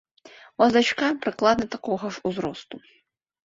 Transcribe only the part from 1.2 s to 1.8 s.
прыкладна